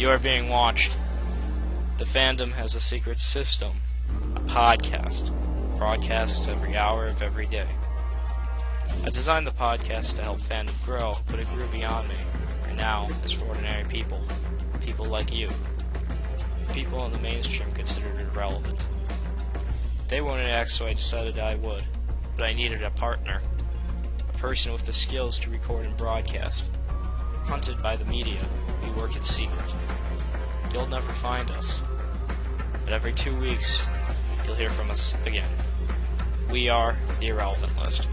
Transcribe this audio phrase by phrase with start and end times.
[0.00, 0.96] You are being watched.
[1.98, 3.82] The fandom has a secret system,
[4.34, 5.30] a podcast,
[5.76, 7.68] broadcasts every hour of every day.
[9.04, 12.14] I designed the podcast to help fandom grow, but it grew beyond me,
[12.66, 14.22] and now it's for ordinary people,
[14.80, 15.50] people like you.
[16.72, 18.88] People in the mainstream considered it irrelevant.
[20.08, 21.84] They wanted to act, so I decided I would,
[22.36, 23.42] but I needed a partner,
[24.26, 26.64] a person with the skills to record and broadcast.
[27.50, 28.38] Hunted by the media,
[28.80, 29.74] we work in secret.
[30.72, 31.82] You'll never find us.
[32.84, 33.84] But every two weeks,
[34.46, 35.50] you'll hear from us again.
[36.48, 38.06] We are the Irrelevant List.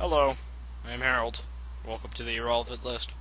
[0.00, 0.34] Hello,
[0.84, 1.42] I'm Harold.
[1.86, 3.12] Welcome to the Irrelevant List.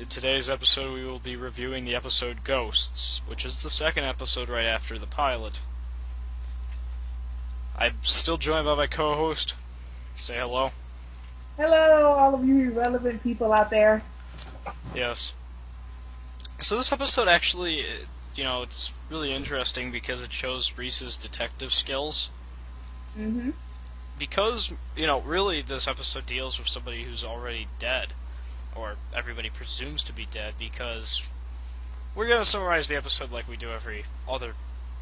[0.00, 4.48] In today's episode, we will be reviewing the episode Ghosts, which is the second episode
[4.48, 5.60] right after the pilot.
[7.76, 9.56] I'm still joined by my co host.
[10.16, 10.70] Say hello.
[11.58, 14.02] Hello, all of you relevant people out there.
[14.94, 15.34] Yes.
[16.62, 17.84] So this episode actually,
[18.34, 22.30] you know, it's really interesting because it shows Reese's detective skills.
[23.18, 23.50] Mm-hmm.
[24.18, 28.14] Because, you know, really this episode deals with somebody who's already dead.
[28.74, 31.22] Or everybody presumes to be dead because
[32.14, 34.52] we're going to summarize the episode like we do every other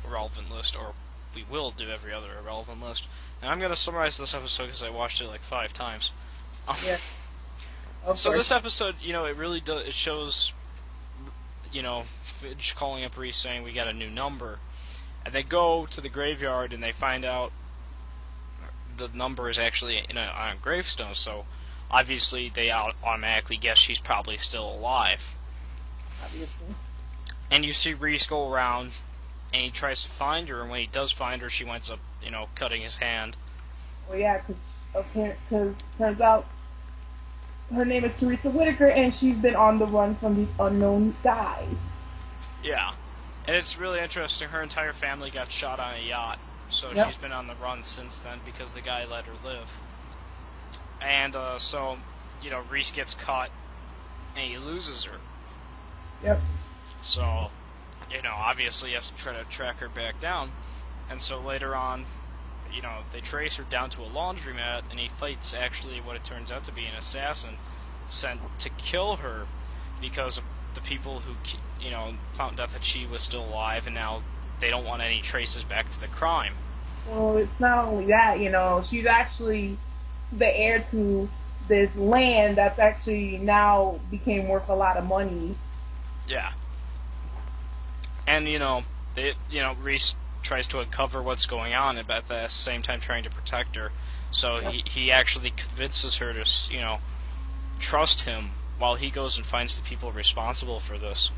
[0.07, 0.95] irrelevant list, or
[1.35, 3.07] we will do every other irrelevant list.
[3.43, 6.11] And I'm going to summarize this episode because I watched it like five times.
[6.85, 6.99] Yeah.
[8.07, 8.39] Of So course.
[8.41, 9.87] this episode, you know, it really does.
[9.89, 10.53] It shows,
[11.73, 14.59] you know, Finch calling up Reese saying we got a new number,
[15.25, 17.53] and they go to the graveyard and they find out
[18.97, 21.15] the number is actually in a, on a gravestone.
[21.15, 21.45] So
[21.91, 25.35] obviously they automatically guess she's probably still alive.
[26.23, 26.67] obviously.
[27.51, 28.91] And you see Reese go around,
[29.55, 32.01] and he tries to find her, and when he does find her, she winds up,
[32.23, 33.37] you know, cutting his hand.
[34.09, 34.57] Well, yeah, because
[35.45, 36.47] because turns out
[37.75, 41.89] her name is Teresa Whitaker, and she's been on the run from these unknown guys.
[42.63, 42.93] Yeah.
[43.47, 44.49] And it's really interesting.
[44.49, 46.39] Her entire family got shot on a yacht,
[46.71, 47.07] so Yep.
[47.07, 49.71] she's been on the run since then because the guy let her live.
[51.01, 51.99] And uh, so,
[52.43, 53.51] you know, Reese gets caught
[54.37, 55.19] and he loses her.
[56.23, 56.41] Yep.
[57.03, 57.51] So,
[58.11, 60.51] you know, obviously he has to try to track her back down.
[61.11, 62.05] And so later on,
[62.73, 66.25] you know, they trace her down to a laundromat and he fights actually what it
[66.25, 67.55] turns out to be an assassin
[68.09, 69.47] sent to kill her
[70.01, 70.45] because of
[70.75, 71.35] the people who,
[71.83, 74.23] you know, found out that she was still alive and now
[74.61, 76.55] they don't want any traces back to the crime.
[77.09, 79.79] Well, it's not only that, you know, she's actually
[80.33, 81.29] the heir to
[81.69, 85.55] this land that's actually now became worth a lot of money.
[86.27, 86.53] Yeah.
[88.27, 88.85] And you know,
[89.17, 93.01] it, you know, Reese tries to uncover what's going on, but at the same time
[93.01, 93.93] trying to protect her.
[94.31, 96.99] So he he actually convinces her to, you know,
[97.79, 101.31] trust him while he goes and finds the people responsible for this.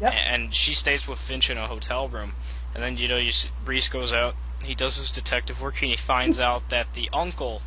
[0.00, 0.14] Yep.
[0.14, 2.32] And she stays with Finch in a hotel room,
[2.74, 4.34] and then you know, you see, Reese goes out.
[4.64, 7.62] He does his detective work, and he finds out that the uncle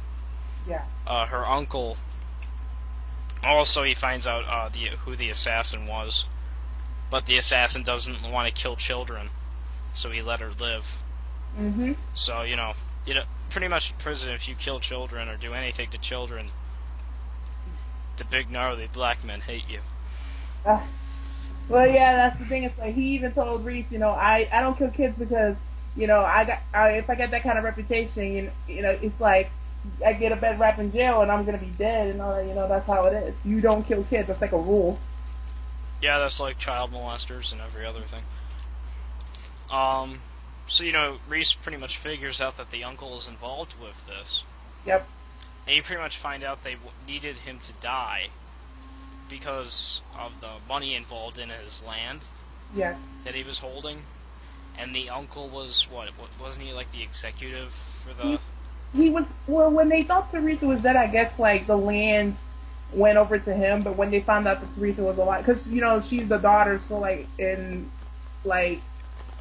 [0.68, 0.84] Yeah.
[1.06, 1.98] uh, her uncle.
[3.44, 6.26] Also, he finds out uh, the who the assassin was,
[7.12, 9.30] but the assassin doesn't want to kill children,
[9.94, 10.98] so he let her live.
[11.60, 11.94] Mm-hmm.
[12.16, 12.74] So you know,
[13.06, 16.52] you know, pretty much in prison, if you kill children or do anything to children,
[18.18, 19.80] the big gnarly black men hate you.
[20.66, 20.82] Uh,
[21.70, 22.64] well, yeah, that's the thing.
[22.64, 25.56] It's like he even told Reese, you know, I, I don't kill kids because,
[25.96, 28.82] you know, I got I, if I get that kind of reputation, you know, you
[28.82, 29.52] know, it's like
[30.06, 32.46] I get a bad rap in jail and I'm gonna be dead and all that.
[32.48, 33.36] You know, that's how it is.
[33.46, 34.28] You don't kill kids.
[34.28, 35.00] That's like a rule.
[36.02, 38.24] Yeah, that's like child molesters and every other thing.
[39.72, 40.20] Um,
[40.68, 44.44] so you know, Reese pretty much figures out that the uncle is involved with this.
[44.86, 45.08] Yep.
[45.68, 46.76] And you pretty much find out they
[47.08, 48.28] needed him to die
[49.30, 52.20] because of the money involved in his land
[52.76, 52.98] Yes.
[53.24, 54.04] that he was holding.
[54.78, 56.10] And the uncle was what?
[56.42, 58.40] Wasn't he like the executive for the?
[58.94, 60.96] He was well when they thought Teresa was dead.
[60.96, 62.36] I guess like the land
[62.94, 65.82] went over to him, but when they found out that Teresa was alive, because you
[65.82, 67.90] know she's the daughter, so like in
[68.46, 68.82] like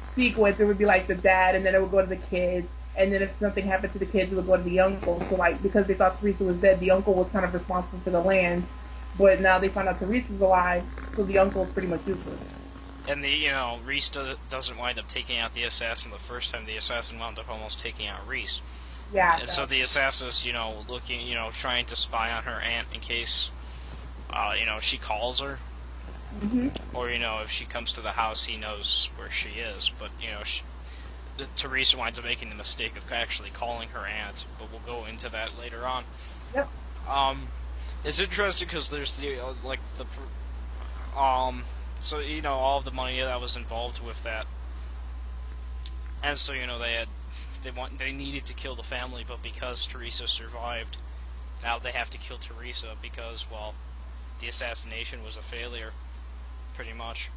[0.05, 2.67] sequence it would be like the dad, and then it would go to the kids,
[2.97, 5.21] and then if something happened to the kids, it would go to the uncle.
[5.21, 8.09] So like because they thought Teresa was dead, the uncle was kind of responsible for
[8.09, 8.63] the land,
[9.17, 10.83] but now they found out Teresa's alive,
[11.15, 12.51] so the uncle is pretty much useless.
[13.07, 16.51] And the you know Reese do- doesn't wind up taking out the assassin the first
[16.51, 16.65] time.
[16.65, 18.61] The assassin wound up almost taking out Reese.
[19.13, 19.39] Yeah.
[19.39, 22.89] And so the assassin's, you know, looking, you know, trying to spy on her aunt
[22.93, 23.51] in case,
[24.29, 25.61] uh, you know, she calls her,
[26.41, 29.89] hmm or you know, if she comes to the house, he knows where she is.
[29.89, 30.63] But you know, she,
[31.55, 35.29] Teresa winds up making the mistake of actually calling her aunt, but we'll go into
[35.29, 36.05] that later on.
[36.53, 36.69] Yep.
[37.07, 37.51] Um,
[38.03, 40.05] it's interesting because there's the uh, like the
[41.19, 41.67] um,
[41.99, 44.47] so you know all of the money that was involved with that,
[46.21, 47.09] and so you know they had
[47.63, 50.97] they want they needed to kill the family, but because Teresa survived,
[51.63, 53.73] now they have to kill Teresa because well,
[54.39, 55.91] the assassination was a failure,
[56.75, 57.29] pretty much.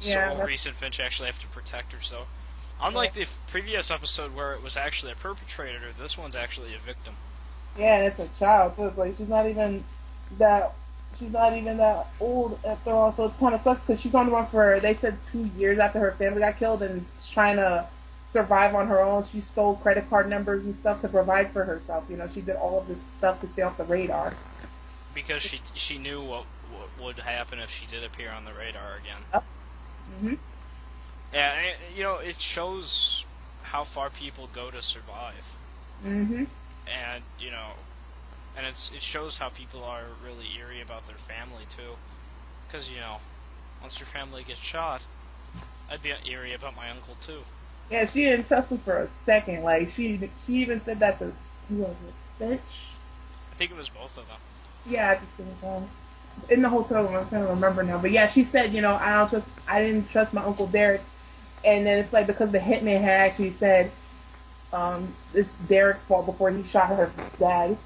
[0.00, 2.00] Yeah, so that's- Reese and Finch actually have to protect her.
[2.00, 2.26] So,
[2.82, 7.14] unlike the previous episode where it was actually a perpetrator, this one's actually a victim.
[7.78, 8.86] Yeah, and it's a child too.
[8.86, 9.84] It's like she's not even
[10.38, 10.74] that.
[11.18, 13.12] She's not even that old after all.
[13.12, 14.80] So it kind of sucks because she's on the run for.
[14.80, 17.86] They said two years after her family got killed and trying to
[18.32, 19.24] survive on her own.
[19.24, 22.04] She stole credit card numbers and stuff to provide for herself.
[22.08, 24.34] You know, she did all of this stuff to stay off the radar.
[25.14, 28.96] because she she knew what, what would happen if she did appear on the radar
[28.96, 29.22] again.
[30.20, 30.34] hmm
[31.32, 33.26] Yeah, and it, you know it shows
[33.62, 35.58] how far people go to survive,
[36.02, 36.44] hmm
[36.86, 37.70] and you know,
[38.56, 41.98] and it's it shows how people are really eerie about their family too,
[42.66, 43.20] because you know,
[43.80, 45.06] once your family gets shot,
[45.90, 47.44] I'd be eerie about my uncle too.
[47.92, 49.62] Yeah, she didn't trust him for a second.
[49.62, 51.32] Like she, she even said that to
[51.68, 52.14] who was it?
[52.38, 52.60] Finch.
[53.50, 54.38] I think it was both of them.
[54.86, 55.88] Yeah, at the same time.
[56.48, 58.00] In the hotel room, I'm trying to remember now.
[58.00, 61.02] But yeah, she said, you know, I don't trust, I didn't trust my uncle Derek.
[61.64, 63.90] And then it's like because the hitman had actually said,
[64.72, 67.76] um, it's Derek's fault before he shot her dad.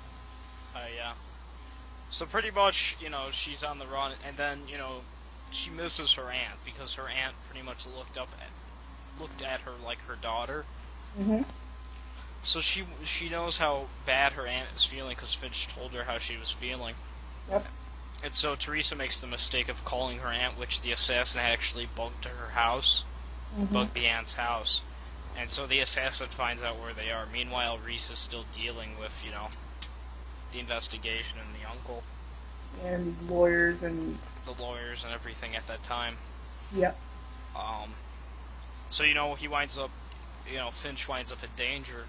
[0.73, 1.13] Uh, yeah.
[2.11, 5.01] So pretty much, you know, she's on the run, and then you know,
[5.51, 8.49] she misses her aunt because her aunt pretty much looked up at
[9.21, 10.65] looked at her like her daughter.
[11.17, 11.43] hmm
[12.43, 16.19] So she she knows how bad her aunt is feeling because Finch told her how
[16.19, 16.95] she was feeling.
[17.51, 17.67] Yep.
[18.25, 21.87] And so Teresa makes the mistake of calling her aunt, which the assassin had actually
[21.87, 23.05] bugged to her house,
[23.55, 24.83] hmm bugged the aunt's house.
[25.39, 27.27] And so the assassin finds out where they are.
[27.27, 29.49] Meanwhile, Reese is still dealing with, you know,
[30.53, 32.03] the investigation and the uncle,
[32.85, 36.17] And lawyers and the lawyers, and everything at that time.
[36.75, 36.97] yep.
[37.55, 37.91] Um,
[38.91, 39.91] so you know he winds up,
[40.51, 42.05] you know Finch winds up in danger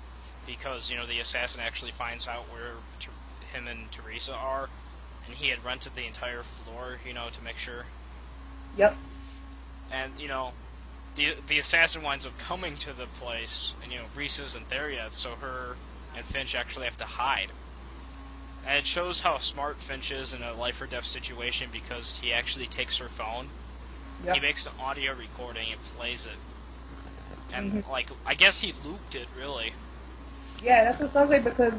[0.46, 3.12] because you know the assassin actually finds out where Ter-
[3.54, 4.70] him and Teresa are,
[5.26, 7.86] and he had rented the entire floor, you know, to make sure.
[8.78, 8.96] Yep.
[9.92, 10.54] And you know,
[11.16, 14.90] the the assassin winds up coming to the place, and you know Reese isn't there
[14.90, 15.76] yet, so her
[16.16, 17.52] and Finch actually have to hide.
[18.66, 22.34] And it shows how smart Finch is in a life or death situation because he
[22.34, 23.48] actually takes her phone
[24.26, 24.36] Yep.
[24.36, 26.38] he makes an audio recording and plays it.
[27.54, 27.90] And Mhm.
[27.90, 29.74] like I guess he looped it really.
[30.62, 31.74] Yeah, that's what sounds like because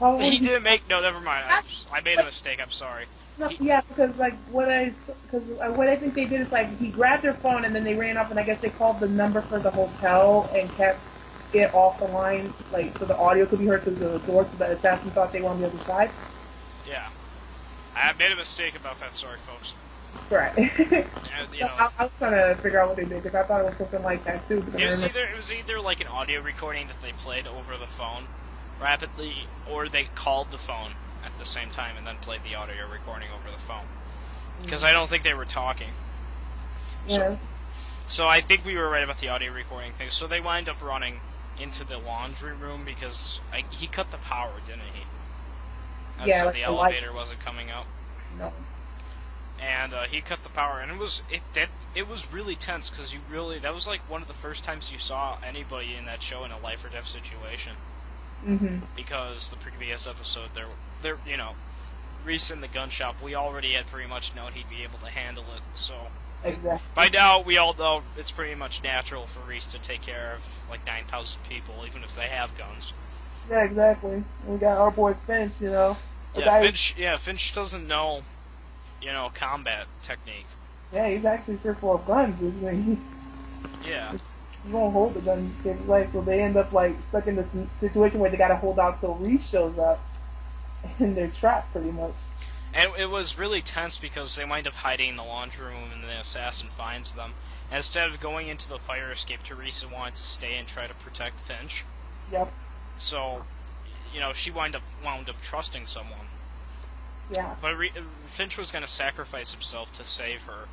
[0.20, 1.44] He didn't make no never mind.
[1.48, 2.58] I, I made a mistake.
[2.60, 3.06] I'm sorry.
[3.38, 4.92] No, He- yeah, because like what I
[5.30, 5.42] because
[5.76, 8.16] what I think they did is like he grabbed their phone and then they ran
[8.16, 11.00] off and I guess they called the number for the hotel and kept
[11.52, 14.56] it off the line like so the audio could be heard through the door so
[14.56, 16.10] the assassin thought they were on the other side.
[16.88, 17.08] Yeah.
[17.94, 19.14] I made a mistake about that.
[19.14, 19.74] Sorry, folks.
[20.30, 20.52] Right.
[21.52, 23.44] You So know, I, I was trying to figure out what they did because I
[23.44, 24.64] thought it was something like that too.
[24.76, 27.86] it was either it was either like an audio recording that they played over the
[27.86, 28.28] phone
[28.78, 32.86] rapidly, or they called the phone at the same time and then played the audio
[32.86, 33.88] recording over the phone.
[34.58, 34.64] Mm.
[34.66, 35.98] Because I don't think they were talking.
[37.06, 37.36] yeah.
[38.06, 40.10] So I think we were right about the audio recording thing.
[40.10, 41.22] So they wind up running
[41.56, 45.08] into the laundry room because I, he cut the power, didn't he?
[46.16, 46.94] And Yeah, so like the the light.
[46.94, 47.88] elevator wasn't coming up,
[48.30, 48.52] No.
[49.62, 52.90] And uh, he cut the power, and it was it that it was really tense
[52.90, 56.04] because you really that was like one of the first times you saw anybody in
[56.06, 57.72] that show in a life or death situation
[58.44, 58.80] Mhm.
[58.96, 60.66] because the previous episode there
[61.02, 61.52] there you know
[62.24, 65.10] Reese in the gun shop we already had pretty much known he'd be able to
[65.10, 65.94] handle it so
[66.44, 66.80] Exactly.
[66.94, 70.66] By now, we all know it's pretty much natural for Reese to take care of
[70.68, 72.92] like 9,000 people, even if they have guns.
[73.48, 74.24] Yeah, exactly.
[74.46, 75.96] We got our boy Finch, you know.
[76.36, 76.96] Yeah, Finch.
[76.98, 78.22] Yeah, Finch doesn't know,
[79.02, 80.46] you know, combat technique.
[80.92, 82.40] Yeah, he's actually fearful of guns.
[82.40, 82.98] Isn't he,
[83.88, 84.12] Yeah,
[84.64, 87.26] he won't hold the gun to save his life, so they end up like stuck
[87.26, 89.98] in this situation where they gotta hold out till Reese shows up,
[90.98, 92.12] and they're trapped pretty much.
[92.74, 96.04] and it was really tense because they wind up hiding in the laundry room, and
[96.04, 97.32] the assassin finds them.
[97.70, 100.94] And instead of going into the fire escape, Teresa wanted to stay and try to
[100.94, 101.84] protect Finch.
[102.30, 102.52] Yep.
[102.98, 103.44] So,
[104.12, 106.26] you know, she wind up wound up trusting someone.
[107.32, 107.54] Yeah.
[107.60, 107.90] But Re-
[108.26, 110.68] Finch was going to sacrifice himself to save her,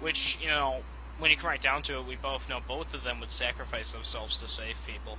[0.00, 0.84] which you know,
[1.18, 3.92] when you come right down to it, we both know both of them would sacrifice
[3.92, 5.18] themselves to save people.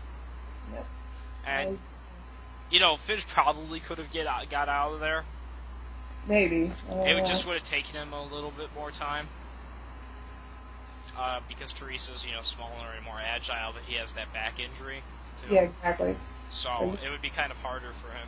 [0.73, 0.85] Yep.
[1.45, 1.79] And
[2.69, 5.25] you know, Finch probably could have get out, got out of there.
[6.27, 6.71] maybe.
[6.89, 9.27] It would just would have taken him a little bit more time.
[11.17, 15.03] uh, because Teresa's you know smaller and more agile, but he has that back injury.
[15.41, 15.53] Too.
[15.55, 16.15] Yeah, exactly.
[16.49, 18.27] So it would be kind of harder for him.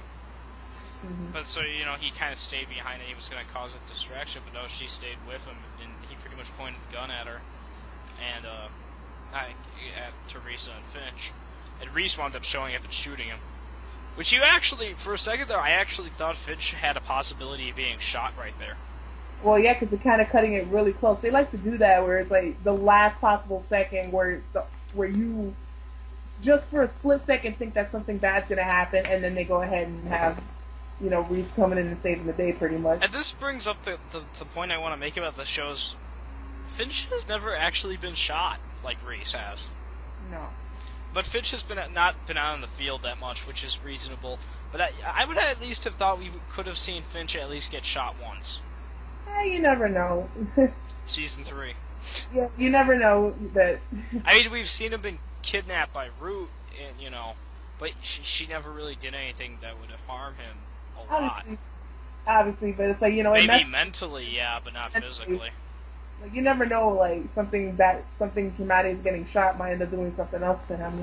[1.01, 3.51] Hmm But so you know, he kind of stayed behind, and he was going to
[3.53, 4.41] cause a distraction.
[4.45, 7.39] But no, she stayed with him, and he pretty much pointed the gun at her,
[8.35, 8.67] and uh,
[9.33, 9.55] I,
[9.97, 11.31] at Teresa and Finch,
[11.81, 13.39] and Reese wound up showing up and shooting him.
[14.15, 17.77] Which you actually, for a second there, I actually thought Finch had a possibility of
[17.77, 18.75] being shot right there.
[19.43, 21.19] Well, yeah, because they're kind of cutting it really close.
[21.21, 25.07] They like to do that where it's like the last possible second where the, where
[25.07, 25.53] you
[26.41, 29.61] just for a split second think that something bad's gonna happen, and then they go
[29.61, 30.41] ahead and have
[31.01, 33.03] you know Reese coming in and saving the day pretty much.
[33.03, 35.95] And this brings up the, the, the point I want to make about the show's
[36.69, 39.67] Finch has never actually been shot like Reese has.
[40.31, 40.47] No.
[41.13, 44.39] But Finch has been not been out on the field that much, which is reasonable.
[44.71, 47.71] But I, I would at least have thought we could have seen Finch at least
[47.71, 48.61] get shot once.
[49.27, 50.29] Eh, you never know.
[51.05, 51.73] Season three.
[52.33, 53.79] yeah, you never know that.
[54.25, 57.33] I mean, we've seen him been kidnapped by Root, and you know,
[57.79, 60.57] but she, she never really did anything that would harm him.
[61.09, 61.57] Obviously,
[62.27, 65.11] obviously, but it's like you know, Maybe mess- mentally, yeah, but not Mentally.
[65.13, 65.49] physically.
[66.21, 69.91] like you never know, like something that something traumatic is getting shot might end up
[69.91, 70.93] doing something else to him.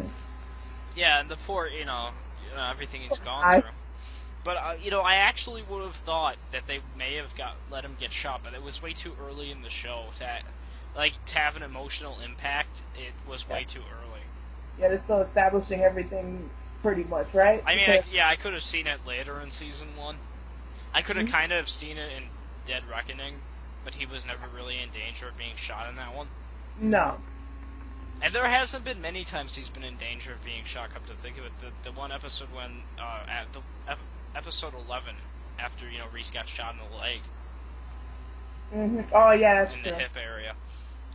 [0.96, 2.08] Yeah, and the poor, you know,
[2.50, 3.70] you know everything he's gone I- through.
[4.44, 7.84] But uh, you know, I actually would have thought that they may have got let
[7.84, 10.26] him get shot, but it was way too early in the show to
[10.94, 12.82] like to have an emotional impact.
[12.94, 14.20] It was way too early.
[14.78, 16.48] Yeah, they're still establishing everything
[16.82, 17.64] pretty much, right?
[17.66, 20.20] I mean, I, yeah, I could have seen it later in season one.
[20.94, 21.30] I could have Mhm.
[21.30, 22.32] kind of seen it in
[22.64, 23.42] Dead Reckoning,
[23.84, 26.30] but he was never really in danger of being shot in that one.
[26.78, 27.20] no.
[28.20, 30.90] And there hasn't been many times he's been in danger of being shot.
[30.90, 34.74] Come to think of it, the, the one episode when uh, at the ep- episode
[34.74, 35.22] eleven,
[35.58, 37.30] after you know Reese got shot in the leg
[38.72, 39.92] hmm Oh yeah, that's in true.
[39.92, 40.56] the hip area,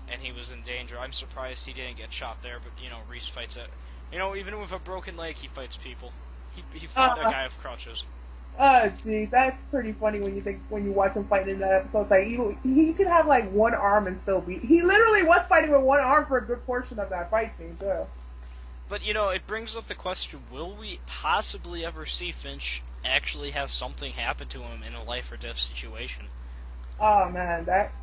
[0.08, 1.00] and he was in danger.
[1.00, 3.72] I'm surprised he didn't get shot there, but you know Reese fights it.
[4.12, 6.12] You know, even with a broken leg, he fights people.
[6.56, 7.30] He he fought Uh-uh.
[7.30, 8.04] a guy with crutches.
[8.60, 11.72] Oh, gee, that's pretty funny when you think when you watch him fight in that
[11.72, 12.02] episode.
[12.02, 14.56] It's like he, he could have like one arm and still be.
[14.60, 17.78] He literally was fighting with one arm for a good portion of that fight scene
[17.80, 18.06] too.
[18.90, 23.52] But you know, it brings up the question: Will we possibly ever see Finch actually
[23.52, 26.26] have something happen to him in a life or death situation?
[27.00, 27.94] Oh man, that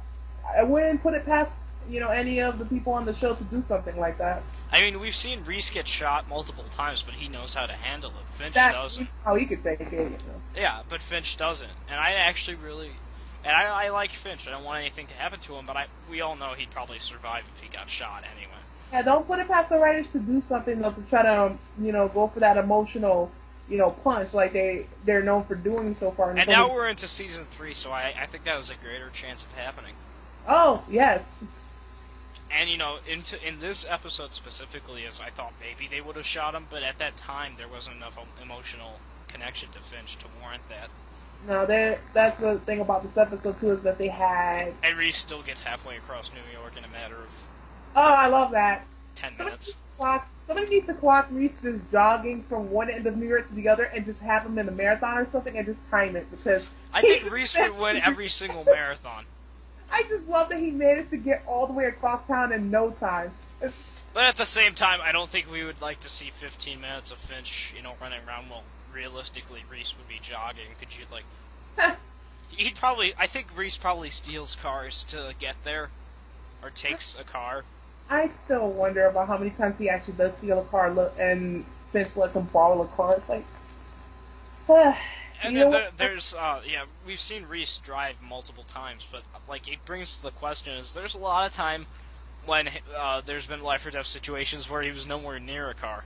[0.56, 1.52] I wouldn't put it past
[1.90, 4.42] you know any of the people on the show to do something like that.
[4.70, 8.10] I mean, we've seen Reese get shot multiple times, but he knows how to handle
[8.10, 8.26] it.
[8.34, 9.08] Finch That doesn't.
[9.24, 9.92] how he could take it.
[9.92, 10.16] You.
[10.56, 11.70] Yeah, but Finch doesn't.
[11.90, 12.90] And I actually really,
[13.44, 14.46] and I, I like Finch.
[14.46, 16.98] I don't want anything to happen to him, but I we all know he'd probably
[16.98, 18.52] survive if he got shot anyway.
[18.92, 21.58] Yeah, don't put it past the writers to do something though to try to um,
[21.80, 23.30] you know go for that emotional
[23.68, 26.30] you know punch like they they're known for doing so far.
[26.30, 28.74] in And so now we're into season three, so I, I think that was a
[28.76, 29.92] greater chance of happening.
[30.48, 31.44] oh yes,
[32.50, 36.26] And you know, into in this episode specifically, is I thought maybe they would have
[36.26, 40.66] shot him, but at that time there wasn't enough emotional connection to Finch to warrant
[40.68, 40.88] that.
[41.46, 45.18] no, that that's the thing about this episode too is that they had And Reese
[45.18, 47.28] still gets halfway across New York in a matter of
[47.96, 49.68] oh I love that ten somebody minutes.
[49.68, 53.46] needs clock somebody needs to clock Reese just jogging from one end of New York
[53.48, 56.16] to the other and just have him in a marathon or something and just time
[56.16, 56.62] it because
[56.94, 59.24] I think Reese would win every single marathon.
[59.90, 62.90] I just love that he managed to get all the way across town in no
[62.90, 63.32] time.
[63.60, 66.80] It's- But at the same time, I don't think we would like to see 15
[66.80, 68.50] minutes of Finch, you know, running around.
[68.50, 70.74] Well, realistically, Reese would be jogging.
[70.78, 71.24] Could you like?
[72.50, 73.14] He'd probably.
[73.18, 75.90] I think Reese probably steals cars to get there,
[76.62, 77.64] or takes a car.
[78.10, 81.64] I still wonder about how many times he actually does steal a car look, and
[81.92, 83.14] Finch lets him borrow a car.
[83.16, 83.44] It's like,
[85.42, 89.68] And You know there, there's, uh, yeah, we've seen Reese drive multiple times, but like
[89.68, 91.86] it brings to the question: is there's a lot of time
[92.44, 96.04] when uh, there's been life or death situations where he was nowhere near a car.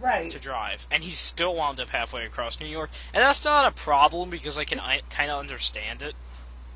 [0.00, 0.30] right?
[0.30, 2.90] to drive, and he still wound up halfway across New York.
[3.12, 6.14] And that's not a problem because I can I, kind of understand it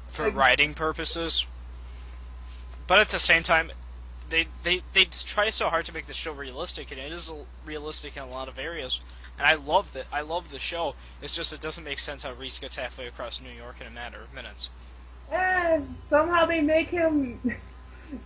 [0.09, 1.47] for Like- writing purposes.
[2.87, 3.71] But at the same time,
[4.31, 7.33] they they they try so hard to make the show realistic, and it is
[7.65, 9.01] realistic in a lot of areas.
[9.39, 10.07] And I love that.
[10.13, 10.95] I love the show.
[11.23, 13.91] It's just it doesn't make sense how Reese gets halfway across New York in a
[13.91, 14.71] matter of minutes.
[15.31, 17.39] And somehow they make him.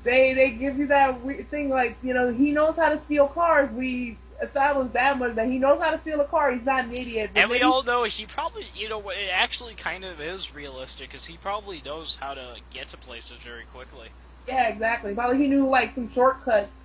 [0.05, 3.29] They they give you that weird thing like you know he knows how to steal
[3.29, 3.71] cars.
[3.71, 6.53] We established that much that he knows how to steal a car.
[6.53, 7.31] He's not an idiot.
[7.35, 11.27] And we all know he probably, you know, it actually kind of is realistic because
[11.27, 14.09] he probably knows how to get to places very quickly.
[14.51, 15.15] Yeah exactly.
[15.15, 16.77] Probably he knew like some shortcuts,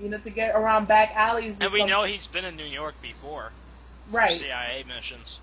[0.00, 1.56] you know, to get around back alleys.
[1.60, 3.52] And we know he's been in New York before.
[4.10, 4.30] for right.
[4.30, 5.40] CIA missions.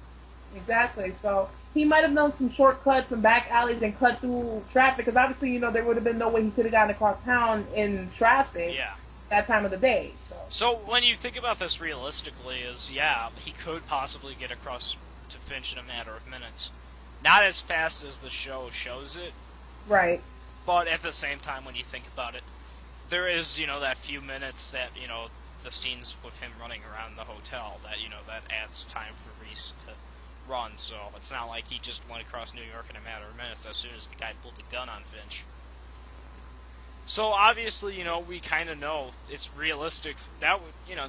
[0.55, 1.13] Exactly.
[1.21, 5.05] So he might have known some shortcuts, some back alleys, and cut through traffic.
[5.05, 7.21] Because obviously, you know, there would have been no way he could have gotten across
[7.23, 8.73] town in traffic.
[8.75, 8.93] Yeah.
[9.29, 10.11] That time of the day.
[10.29, 10.35] So.
[10.49, 14.95] So when you think about this realistically, is yeah, he could possibly get across
[15.29, 16.69] to Finch in a matter of minutes.
[17.23, 19.33] Not as fast as the show shows it,
[19.87, 20.21] Right.
[20.65, 22.43] But at the same time, when you think about it,
[23.09, 25.27] there is you know that few minutes that you know
[25.63, 29.31] the scenes with him running around the hotel that you know that adds time for
[29.43, 29.93] Reese to
[30.47, 30.71] run.
[30.77, 33.65] So it's not like he just went across New York in a matter of minutes
[33.65, 35.43] as soon as the guy pulled the gun on Finch.
[37.07, 40.15] So obviously, you know, we kind of know it's realistic.
[40.39, 41.05] That would, you know,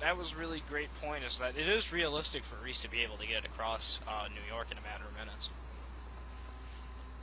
[0.00, 3.16] that was really great point is that it is realistic for Reese to be able
[3.16, 5.50] to get across uh, New York in a matter of minutes,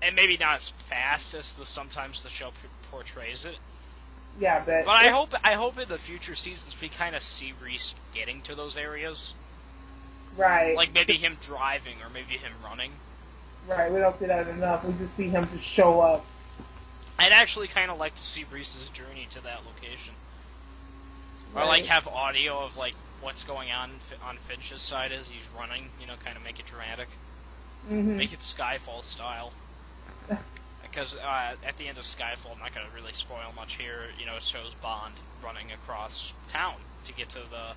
[0.02, 3.58] and maybe not as fast as the sometimes the show p- portrays it.
[4.40, 4.86] Yeah, but.
[4.86, 8.42] But I hope I hope in the future seasons we kind of see Reese getting
[8.42, 9.34] to those areas,
[10.36, 10.76] Right.
[10.76, 12.92] like maybe him driving or maybe him running.
[13.68, 13.92] Right.
[13.92, 14.84] We don't see that enough.
[14.84, 16.26] We just see him just show up.
[17.18, 20.14] I'd actually kind of like to see Reese's journey to that location.
[21.56, 23.90] Or like have audio of like what's going on
[24.28, 25.88] on Finch's side as he's running.
[26.02, 27.08] You know, kind of make it dramatic,
[27.88, 29.54] hmm make it Skyfall style.
[30.84, 34.04] Because uh, at the end of Skyfall, I'm not going to really spoil much here.
[34.18, 35.14] You know, it shows Bond
[35.44, 37.76] running across town to get to the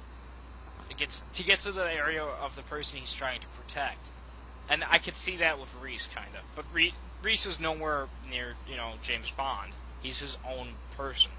[0.91, 3.99] it gets to get to the area of the person he's trying to protect.
[4.71, 6.43] And I could see that with Reese, kind of.
[6.55, 9.73] But Re- Reese is nowhere near, you know, James Bond.
[10.03, 11.31] He's his own person.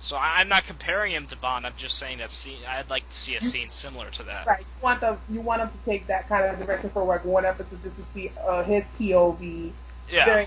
[0.00, 1.64] So I- I'm not comparing him to Bond.
[1.64, 2.58] I'm just saying that scene.
[2.68, 4.46] I'd like to see a scene similar to that.
[4.46, 4.60] Right.
[4.60, 5.18] You want them.
[5.30, 8.02] You want him to take that kind of direction for like one episode just to
[8.02, 9.70] see uh, his POV
[10.10, 10.24] Yeah.
[10.24, 10.46] during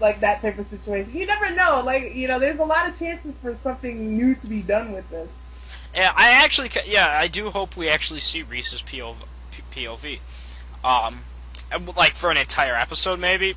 [0.00, 1.12] like that type of situation.
[1.14, 1.82] You never know.
[1.84, 5.08] Like you know, there's a lot of chances for something new to be done with
[5.10, 5.28] this.
[5.94, 9.16] Yeah, I actually, yeah, I do hope we actually see Reese's POV.
[9.72, 10.20] POV.
[10.84, 11.20] Um,
[11.96, 13.54] like for an entire episode, maybe.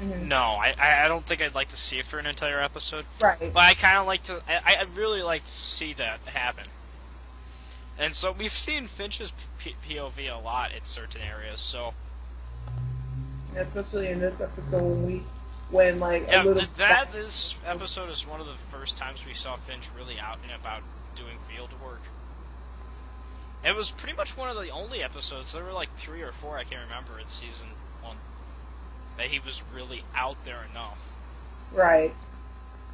[0.00, 2.60] hmm No, I, I I don't think I'd like to see it for an entire
[2.60, 3.04] episode.
[3.20, 3.38] Right.
[3.38, 4.40] But I kind of like to.
[4.48, 6.64] I, I really like to see that happen.
[7.98, 11.60] And so we've seen Finch's P- POV a lot in certain areas.
[11.60, 11.92] So
[13.56, 15.22] Especially in this episode when we
[15.70, 19.24] when like yeah, a little th- that this episode is one of the first times
[19.26, 20.82] we saw Finch really out and about
[21.16, 22.00] doing field work.
[23.64, 25.52] It was pretty much one of the only episodes.
[25.52, 27.66] There were like three or four I can't remember in season
[28.02, 28.16] one
[29.16, 31.12] that he was really out there enough.
[31.72, 32.12] Right.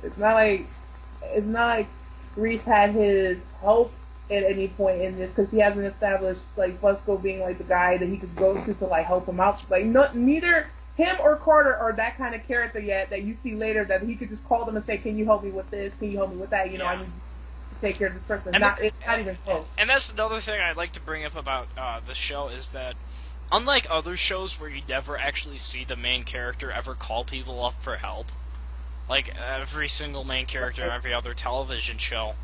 [0.03, 0.66] It's not like
[1.23, 1.88] it's not like
[2.37, 3.92] Reese had his help
[4.31, 7.97] at any point in this because he hasn't established like Fusco being like the guy
[7.97, 9.69] that he could go to to like help him out.
[9.71, 13.55] Like no, neither him or Carter are that kind of character yet that you see
[13.55, 15.95] later that he could just call them and say, "Can you help me with this?
[15.95, 18.23] Can you help me with that?" You know, I need to take care of this
[18.23, 18.55] person.
[18.55, 19.67] And not, the- it's not even close.
[19.79, 22.95] And that's another thing I'd like to bring up about uh, the show is that,
[23.53, 27.75] unlike other shows where you never actually see the main character ever call people up
[27.75, 28.33] for help,
[29.09, 32.35] like every single main character in every other television show,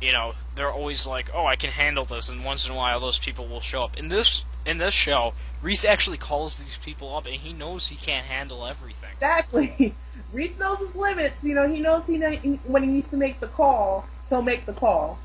[0.00, 3.00] you know, they're always like, "Oh, I can handle this," and once in a while
[3.00, 3.96] those people will show up.
[3.96, 7.96] In this in this show, Reese actually calls these people up, and he knows he
[7.96, 9.10] can't handle everything.
[9.14, 9.94] Exactly.
[10.32, 11.42] Reese knows his limits.
[11.42, 12.32] You know, he knows he, know,
[12.66, 15.18] when he needs to make the call, he'll make the call.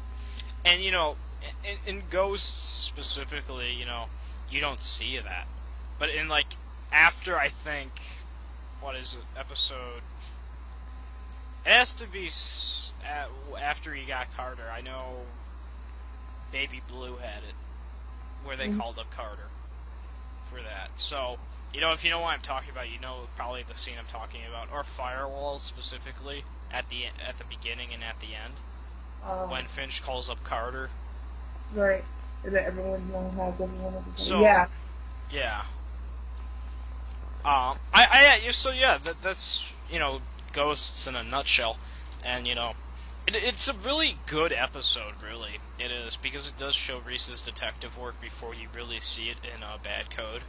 [0.63, 1.15] And you know,
[1.63, 4.05] in, in Ghosts specifically, you know,
[4.49, 5.47] you don't see that.
[5.99, 6.47] But in like
[6.91, 7.89] after I think,
[8.79, 10.01] what is it, episode?
[11.65, 12.29] It has to be
[13.05, 13.27] at,
[13.61, 14.63] after he got Carter.
[14.71, 15.17] I know,
[16.51, 17.55] Baby Blue had it,
[18.43, 18.77] where they Mhm.
[18.79, 19.47] called up Carter
[20.49, 20.99] for that.
[20.99, 21.37] So.
[21.73, 24.05] You know, if you know what I'm talking about, you know probably the scene I'm
[24.05, 28.55] talking about, or Firewall specifically at the at the beginning and at the end
[29.23, 30.89] Um, when Finch calls up Carter.
[31.73, 32.03] Right.
[32.43, 32.99] Is that everyone
[33.37, 34.03] has everyone else?
[34.17, 34.67] So- yeah.
[35.31, 35.61] Yeah.
[37.45, 40.19] Um, I, I, yeah, so yeah, that, that's, you know,
[40.51, 41.77] Ghosts in a nutshell.
[42.25, 42.73] And, you know,
[43.27, 45.57] it, it's a really good episode, really.
[45.79, 49.63] It is, because it does show Reese's detective work before you really see it in
[49.63, 50.41] uh, Bad Code.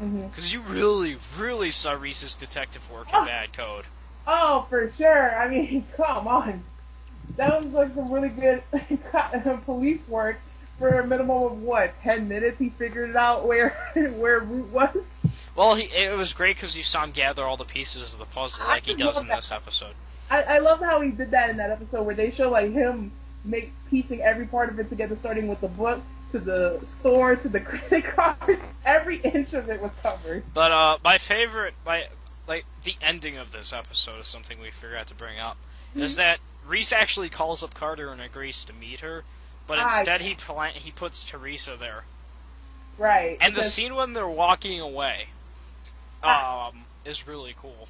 [0.00, 3.24] Because you really, really saw Reese's detective work in Oh.
[3.26, 3.84] Bad Code.
[4.26, 5.36] Oh, for sure.
[5.36, 6.64] I mean, come on.
[7.36, 8.62] That was like some really good
[9.64, 10.38] police work
[10.78, 12.58] for a minimum of what ten minutes.
[12.58, 13.70] He figured it out where
[14.16, 15.14] where Root was.
[15.54, 18.24] Well, he, it was great because you saw him gather all the pieces of the
[18.26, 19.36] puzzle I like he does in that.
[19.36, 19.94] this episode.
[20.32, 23.12] I, I love how he did that in that episode where they show like him
[23.44, 27.48] make piecing every part of it together, starting with the book to the store to
[27.48, 28.58] the credit card.
[28.86, 30.42] Every inch of it was covered.
[30.54, 32.06] But uh, my favorite, my
[32.48, 35.56] like the ending of this episode is something we forgot to bring up.
[35.94, 39.24] Is that Reese actually calls up Carter and agrees to meet her,
[39.66, 42.04] but Ah, instead he pla- he puts Teresa there.
[42.96, 43.36] Right.
[43.42, 45.26] And the scene when they're walking away,
[46.22, 46.68] Ah.
[46.68, 47.88] um, is really cool.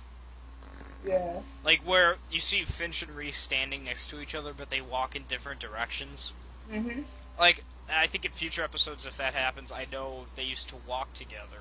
[1.05, 1.41] Yeah.
[1.65, 5.17] Like where you see Finch and Reese standing next to each other, but they walk
[5.17, 6.33] in different directions.
[6.71, 7.05] Mhm.
[7.39, 11.13] Like I think in future episodes, if that happens, I know they used to walk
[11.15, 11.59] together,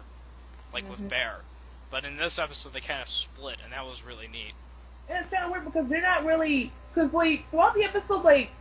[0.74, 1.10] like with Mhm.
[1.10, 1.36] Bear.
[1.90, 4.54] But in this episode, they kind of split, and that was really neat.
[5.10, 8.52] And it's kind of weird because they're not really because like throughout the episode, like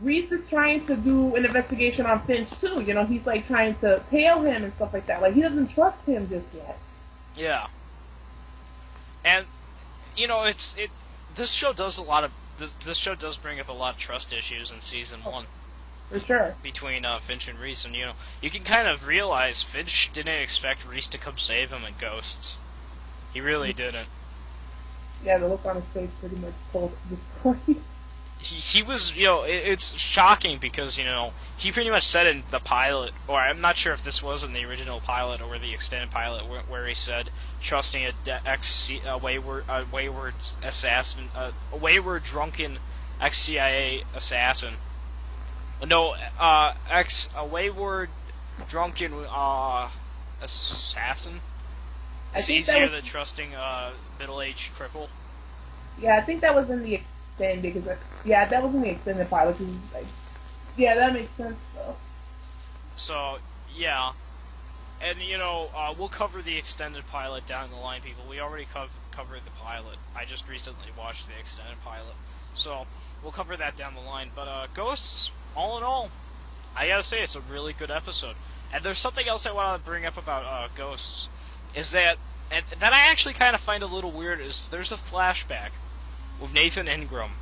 [0.00, 2.82] Reese is trying to do an investigation on Finch too.
[2.82, 5.22] You know, he's like trying to tail him and stuff like that.
[5.22, 6.78] Like he doesn't trust him just yet.
[7.34, 7.66] Yeah.
[9.24, 9.46] And
[10.16, 10.90] you know, it's it.
[11.34, 12.32] This show does a lot of.
[12.58, 15.44] This, this show does bring up a lot of trust issues in season one
[16.10, 16.54] For sure.
[16.62, 20.40] between uh, Finch and Reese, and you know, you can kind of realize Finch didn't
[20.40, 22.56] expect Reese to come save him in Ghosts.
[23.34, 24.08] He really didn't.
[25.24, 27.58] Yeah, the look on his face pretty much told the story.
[28.40, 32.26] he, he was, you know, it, it's shocking because, you know, he pretty much said
[32.26, 35.58] in the pilot, or I'm not sure if this was in the original pilot or
[35.58, 37.30] the extended pilot, where, where he said
[37.66, 42.78] trusting a de- ex a wayward a wayward assassin, uh, a wayward drunken
[43.20, 44.74] ex CIA assassin.
[45.86, 48.08] No, uh, ex a wayward
[48.68, 49.88] drunken uh
[50.40, 51.40] assassin.
[52.34, 55.08] It's easier was- than trusting a middle-aged cripple.
[55.98, 57.62] Yeah, I think that was in the extended.
[57.62, 59.58] Because it- yeah, that was in the extended pilot.
[59.58, 60.06] Which is like,
[60.76, 61.96] yeah, that makes sense though.
[62.96, 63.38] So
[63.74, 64.12] yeah,
[65.02, 68.24] and you know uh, we'll cover the extended pilot down the line, people.
[68.28, 69.96] We already cov- covered the pilot.
[70.16, 72.14] I just recently watched the extended pilot,
[72.54, 72.86] so
[73.22, 74.30] we'll cover that down the line.
[74.34, 76.10] But uh, Ghosts, all in all,
[76.76, 78.36] I gotta say it's a really good episode.
[78.72, 81.28] And there's something else I want to bring up about uh, Ghosts,
[81.74, 82.18] is that
[82.50, 85.70] and that I actually kind of find a little weird is there's a flashback
[86.40, 87.32] with Nathan Ingram,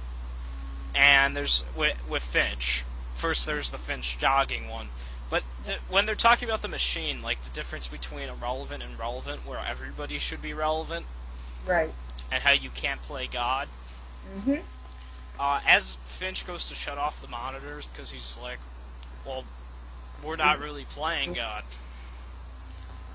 [0.94, 2.84] and there's with, with Finch.
[3.14, 4.88] First, there's the Finch jogging one,
[5.34, 9.44] but th- when they're talking about the machine, like the difference between irrelevant and relevant,
[9.44, 11.04] where everybody should be relevant,
[11.66, 11.90] Right.
[12.30, 13.66] and how you can't play God.
[14.36, 14.62] Mhm.
[15.36, 18.60] Uh, as Finch goes to shut off the monitors because he's like,
[19.24, 19.42] well,
[20.22, 21.64] we're not really playing God.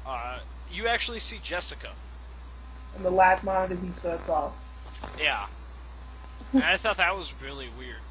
[0.06, 1.92] Uh, you actually see Jessica.
[2.98, 4.52] And the last monitor he shuts off.
[5.18, 5.46] Yeah.
[6.52, 8.02] And I thought that was really weird.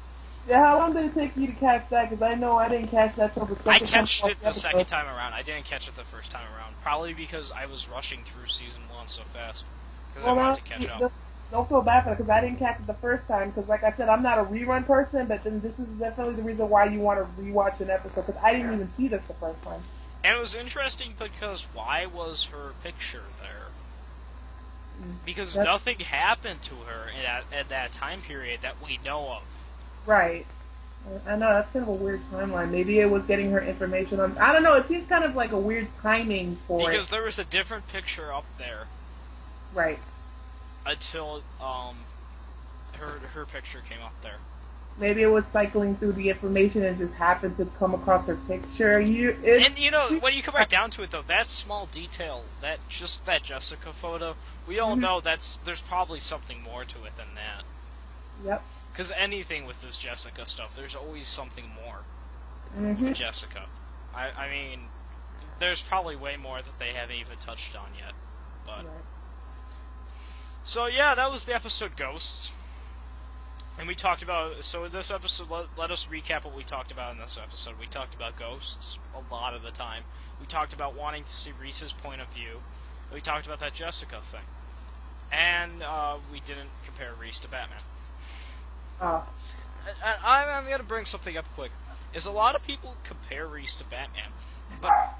[0.49, 2.09] Yeah, how long did it take you to catch that?
[2.09, 4.39] Because I know I didn't catch that till the second I time catched off it
[4.39, 4.61] the episode.
[4.61, 5.33] second time around.
[5.33, 6.73] I didn't catch it the first time around.
[6.81, 9.63] Probably because I was rushing through season one so fast.
[10.11, 10.99] Because I Well, wanted to catch up.
[11.01, 11.15] just
[11.51, 13.51] don't feel bad for it because I didn't catch it the first time.
[13.51, 16.41] Because, like I said, I'm not a rerun person, but then this is definitely the
[16.41, 19.33] reason why you want to rewatch an episode because I didn't even see this the
[19.35, 19.81] first time.
[20.23, 23.67] And it was interesting because why was her picture there?
[25.07, 25.13] Mm.
[25.25, 29.29] Because That- nothing happened to her in that, at that time period that we know
[29.29, 29.43] of.
[30.09, 30.47] Right.
[31.27, 32.71] I know that's kind of a weird timeline.
[32.71, 34.35] Maybe it was getting her information on.
[34.39, 34.73] I don't know.
[34.75, 37.11] It seems kind of like a weird timing for Because it.
[37.11, 38.87] there was a different picture up there
[39.73, 39.99] Right.
[40.87, 41.95] until um
[42.99, 44.37] her her picture came up there.
[44.97, 48.99] Maybe it was cycling through the information and just happened to come across her picture.
[48.99, 49.37] You.
[49.43, 52.43] It's, And you know, when you come right down to it, though, that small detail,
[52.61, 54.35] that just that Jessica photo,
[54.67, 55.01] we all Mhm.
[55.01, 57.63] know that's there's probably something more to it than that.
[58.43, 58.63] Yep.
[58.99, 61.99] Because anything with this Jessica stuff, there's always something more
[62.75, 63.61] hmm with Jessica.
[64.13, 64.79] I I mean,
[65.57, 68.11] there's probably way more that they haven't even touched on yet.
[68.65, 69.05] But Right.
[70.65, 72.51] so yeah, that was the episode Ghosts.
[73.77, 75.49] And we talked about so this episode.
[75.49, 77.75] Let, let us recap what we talked about in this episode.
[77.79, 80.03] We talked about ghosts a lot of the time.
[80.41, 82.59] We talked about wanting to see Reese's point of view.
[83.13, 84.43] We talked about that Jessica thing,
[85.31, 87.79] and uh, we didn't compare Reese to Batman.
[89.01, 89.27] Oh.
[90.03, 91.71] I, I, I'm gonna bring something up quick.
[92.13, 94.29] Is a lot of people compare Reese to Batman,
[94.81, 95.15] but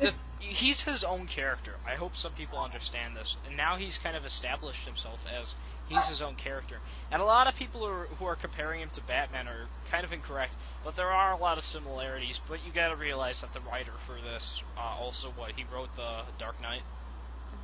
[0.00, 1.74] the, he's his own character.
[1.86, 3.36] I hope some people understand this.
[3.46, 5.54] And now he's kind of established himself as
[5.88, 6.78] he's his own character.
[7.10, 10.04] And a lot of people who are, who are comparing him to Batman are kind
[10.04, 10.54] of incorrect.
[10.84, 12.40] But there are a lot of similarities.
[12.46, 15.94] But you got to realize that the writer for this uh, also what he wrote
[15.96, 16.82] the Dark Knight.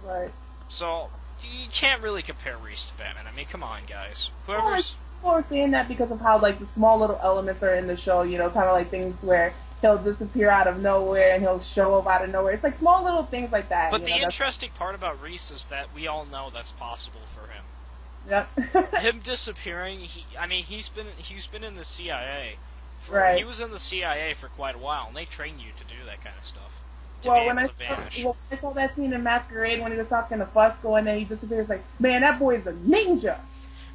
[0.05, 0.31] Right.
[0.69, 1.11] So
[1.43, 3.25] you can't really compare Reese to Batman.
[3.31, 4.31] I mean, come on, guys.
[4.47, 7.75] Well, Whoever's People are saying that because of how like the small little elements are
[7.75, 8.23] in the show.
[8.23, 9.53] You know, kind of like things where
[9.83, 12.55] he'll disappear out of nowhere and he'll show up out of nowhere.
[12.55, 13.91] It's like small little things like that.
[13.91, 17.51] But the know, interesting part about Reese is that we all know that's possible for
[17.51, 17.65] him.
[18.29, 18.95] Yep.
[19.01, 22.57] Him disappearing, he, I mean, he's been he's been in the CIA.
[23.01, 23.39] For, Right.
[23.39, 26.05] He was in the CIA for quite a while, and they train you to do
[26.07, 26.71] that kind of stuff.
[27.25, 28.25] Well, when I, to vanish.
[28.51, 31.25] I saw that scene in Masquerade when he was talking to Fusco and then he
[31.25, 33.39] disappears, like, man, that boy's a ninja.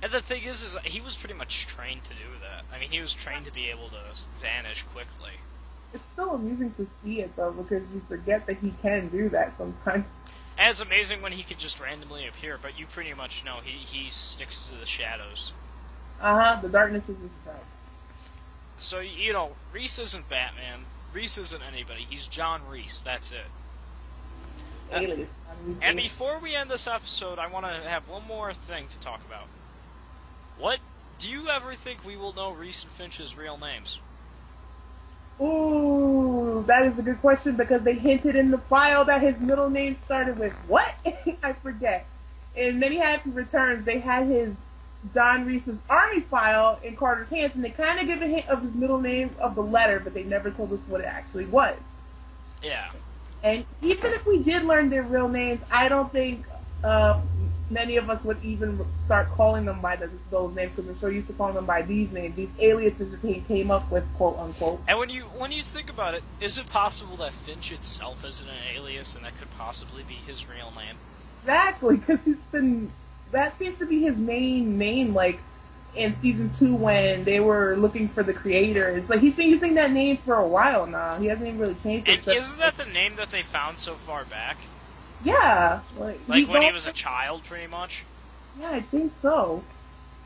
[0.05, 2.65] And the thing is, is he was pretty much trained to do that.
[2.71, 4.01] I mean, he was trained to be able to
[4.39, 5.41] vanish quickly.
[5.93, 9.55] it's still amusing to see it though because you forget that he can do that
[9.55, 10.05] sometimes.
[10.57, 13.71] And it's amazing when he could just randomly appear, but you pretty much know he,
[13.71, 15.53] he sticks to the shadows.
[16.21, 16.61] Uh huh.
[16.61, 17.59] The darkness is his friend.
[18.77, 20.87] So, you know, Reese isn't Batman.
[21.13, 22.05] Reese isn't anybody.
[22.09, 23.01] He's John Reese.
[23.01, 23.47] That's it.
[24.91, 25.25] Uh,
[25.81, 29.21] And before we end this episode, I want to have one more thing to talk
[29.25, 29.47] about.
[30.57, 30.79] What
[31.19, 33.99] do you ever think we will know Reese and Finch's real names?
[35.41, 39.69] Ooh, that is a good question because they hinted in the file that his middle
[39.69, 40.93] name started with what?
[41.43, 42.05] I forget.
[42.55, 44.55] In Many Happy Returns, they had his
[45.13, 48.61] John Reese's army file in Carter's hands, and they kind of give a hint of
[48.61, 51.77] his middle name of the letter, but they never told us what it actually was.
[52.63, 52.89] Yeah.
[53.43, 56.45] And even if we did learn their real names, I don't think
[56.83, 57.19] uh,
[57.69, 61.07] many of us would even start calling them by the, those names because we're so
[61.07, 64.37] used to calling them by these names, these aliases that they came up with, quote
[64.37, 64.81] unquote.
[64.87, 68.47] And when you when you think about it, is it possible that Finch itself isn't
[68.47, 70.95] an alias and that could possibly be his real name?
[71.41, 72.91] Exactly, because he's been.
[73.31, 75.39] That seems to be his main name, like
[75.95, 78.89] in season two when they were looking for the creator.
[78.89, 81.17] It's like he's been using that name for a while now.
[81.17, 82.27] He hasn't even really changed it.
[82.27, 84.57] And isn't that the name that they found so far back?
[85.25, 88.03] Yeah, like, Like when he was a child, pretty much?
[88.59, 89.63] Yeah, I think so.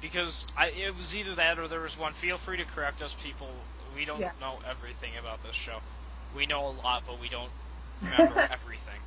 [0.02, 2.14] Because I, it was either that or there was one.
[2.14, 3.50] Feel free to correct us, people.
[3.96, 4.32] We don't Yeah.
[4.40, 5.80] know everything about this show.
[6.36, 7.52] We know a lot, but we don't
[8.02, 9.02] remember everything.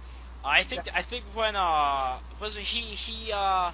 [0.45, 3.73] I think I think when uh was it he he uh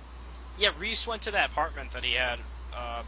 [0.56, 2.40] yeah Reese went to that apartment that he had
[2.72, 3.02] uh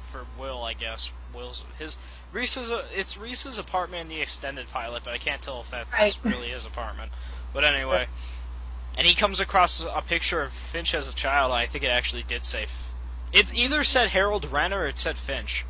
[0.00, 1.98] for Will I guess Will's his
[2.32, 5.90] Reese's uh, it's Reese's apartment in the extended pilot, but I can't tell if that's
[5.92, 6.16] Right.
[6.24, 7.12] really his apartment.
[7.52, 8.06] But anyway,
[8.96, 11.50] and he comes across a picture of Finch as a child.
[11.52, 12.64] And I think it actually did say.
[12.64, 12.92] F-
[13.32, 15.64] It either said Harold Wren or it said Finch.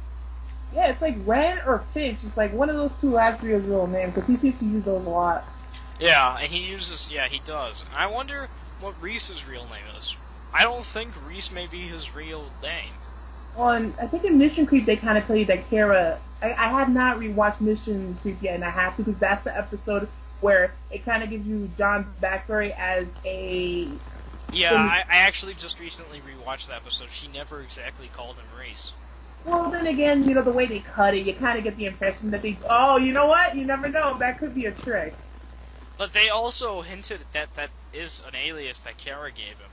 [0.74, 2.18] Yeah, it's like Wren or Finch.
[2.24, 4.58] It's like one of those two has to be his real name because he seems
[4.58, 5.44] to use those a lot.
[6.00, 7.08] Yeah, and he uses.
[7.12, 7.84] Yeah, he does.
[7.96, 8.48] I wonder
[8.80, 10.16] what Reese's real name is.
[10.52, 12.90] I don't think Reese may be his real name.
[13.56, 16.18] Well, and I think in Mission Creep they kind of tell you that Kara.
[16.42, 19.56] I, I have not rewatched Mission Creep yet, and I have to because that's the
[19.56, 20.08] episode
[20.44, 23.88] where it kind of gives you John's backstory as a.
[24.52, 27.09] Yeah, I, I actually just recently rewatched the episode.
[27.09, 28.92] She never exactly called him Reese.
[29.46, 31.87] Well, then again, you know the way they cut it, you kind of get the
[31.87, 32.59] impression that they.
[32.68, 33.57] Oh, you know what?
[33.57, 34.18] You never know.
[34.18, 35.14] That could be a trick.
[35.96, 39.70] But they also hinted that that is an alias that Kara gave him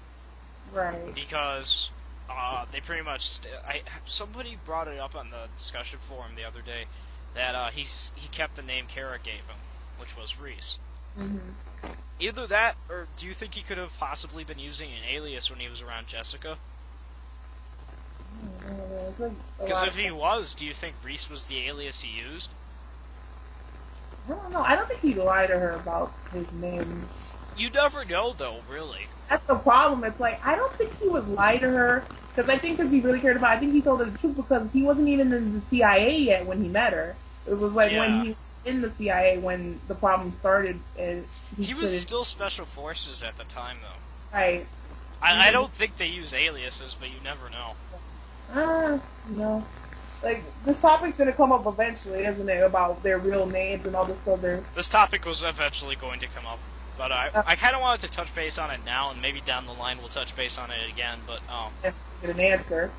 [0.71, 1.13] Right.
[1.13, 1.89] because
[2.29, 3.27] uh, they pretty much.
[3.27, 6.85] St- I somebody brought it up on the discussion forum the other day
[7.33, 9.57] that uh, he's he kept the name Kara gave him,
[10.01, 10.77] which was Reese.
[11.17, 11.37] hmm
[12.19, 15.59] Either that, or do you think he could have possibly been using an alias when
[15.59, 16.57] he was around Jessica?
[19.59, 22.49] Because if he was, do you think Reese was the alias he used?
[24.27, 24.61] I don't know.
[24.61, 27.03] I don't think he lied to her about his name.
[27.57, 29.07] You never know, though, really.
[29.29, 30.03] That's the problem.
[30.03, 32.03] It's like I don't think he would lie to her
[32.35, 34.35] because I think if he really cared about, I think he told her the truth
[34.37, 37.15] because he wasn't even in the CIA yet when he met her.
[37.47, 37.99] It was like Yeah.
[37.99, 38.35] when he
[38.65, 41.25] in the CIA when the problem started, and
[41.57, 44.37] he, He was still Special Forces at the time, though.
[44.37, 44.65] right.
[45.23, 47.73] I, I don't think they use aliases, but you never know.
[48.55, 49.63] Ah, you know,
[50.23, 52.63] like this topic's gonna come up eventually, isn't it?
[52.63, 54.63] About their real names and all this other.
[54.75, 56.57] This topic was eventually going to come up,
[56.97, 59.67] but I, I kind of wanted to touch base on it now, and maybe down
[59.67, 61.19] the line we'll touch base on it again.
[61.27, 61.71] But um,
[62.21, 62.89] Get an answer.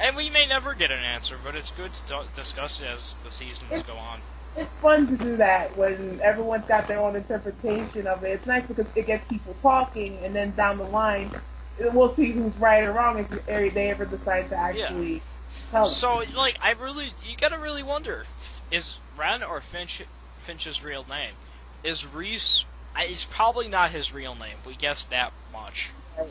[0.00, 3.30] and we may never get an answer, but it's good to discuss it as the
[3.30, 4.20] seasons go on.
[4.56, 8.32] It's fun to do that when everyone's got their own interpretation of it.
[8.32, 11.30] It's nice because it gets people talking, and then down the line,
[11.78, 15.22] we'll see who's right or wrong if they ever decide to actually
[15.70, 15.84] tell.
[15.84, 15.96] us.
[15.96, 18.26] So, like, I really, you gotta really wonder:
[18.70, 20.02] is Wren or Finch
[20.38, 21.32] Finch's real name?
[21.82, 22.66] Is Reese?
[22.98, 24.56] It's probably not his real name.
[24.66, 25.90] We guessed that much.
[26.18, 26.28] Right.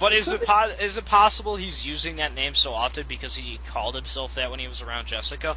[0.00, 3.60] But is it po- is it possible he's using that name so often because he
[3.66, 5.56] called himself that when he was around Jessica?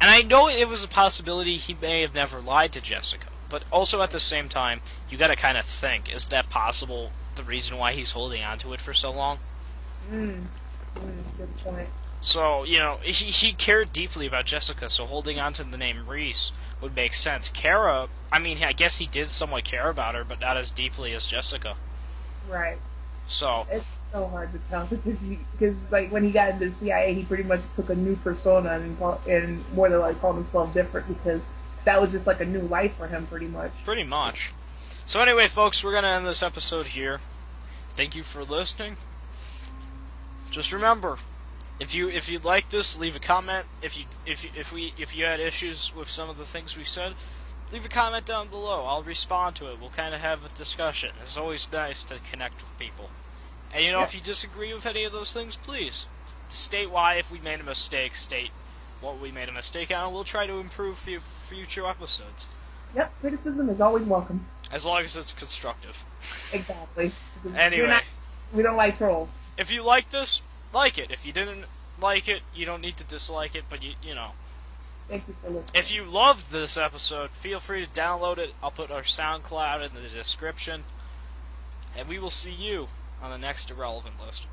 [0.00, 3.64] And I know it was a possibility he may have never lied to Jessica, but
[3.70, 4.80] also at the same time,
[5.10, 7.10] you got to kind of think: is that possible?
[7.34, 9.38] The reason why he's holding on to it for so long?
[10.10, 10.42] Mm.
[10.96, 11.88] Mm, good point.
[12.20, 16.06] So, you know, he, he cared deeply about Jessica, so holding on to the name
[16.06, 17.48] Reese would make sense.
[17.48, 21.12] Kara, I mean, I guess he did somewhat care about her, but not as deeply
[21.14, 21.76] as Jessica.
[22.48, 22.78] Right.
[23.28, 25.18] So, It's so hard to tell because
[25.52, 28.70] because like when he got into the CIA, he pretty much took a new persona
[28.70, 28.96] and
[29.28, 31.42] and more than like called himself different because
[31.84, 33.72] that was just like a new life for him, pretty much.
[33.84, 34.52] pretty much.
[35.06, 37.20] So, anyway, folks, we're to end this episode here.
[37.96, 38.98] Thank you for listening.
[40.50, 41.18] Just remember
[41.80, 43.64] If you if you like this, leave a comment.
[43.80, 46.76] If you if you, if we if you had issues with some of the things
[46.76, 47.14] we said,
[47.72, 48.84] leave a comment down below.
[48.84, 49.80] I'll respond to it.
[49.80, 51.10] We'll kind of have a discussion.
[51.22, 53.10] It's always nice to connect with people.
[53.74, 56.06] And you know, if you disagree with any of those things, please
[56.48, 57.14] state why.
[57.16, 58.50] If we made a mistake, state
[59.00, 60.04] what we made a mistake on.
[60.06, 62.48] and We'll try to improve f- future episodes.
[62.94, 64.46] Yep, criticism is always welcome.
[64.72, 66.04] As long as it's constructive.
[66.52, 67.12] Exactly.
[67.56, 67.86] Anyway.
[67.86, 68.04] Not-
[68.52, 69.28] we don't like trolls.
[69.56, 71.10] If you like this, like it.
[71.12, 71.66] If you didn't
[72.00, 74.30] like it, you don't need to dislike it, but you you know.
[75.08, 75.70] Thank you for listening.
[75.74, 78.54] If you loved this episode, feel free to download it.
[78.62, 80.84] I'll put our SoundCloud in the description.
[81.96, 82.88] And we will see you
[83.22, 84.46] on the next irrelevant list.